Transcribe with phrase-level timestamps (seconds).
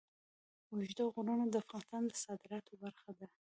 [0.73, 3.27] اوږده غرونه د افغانستان د صادراتو برخه ده.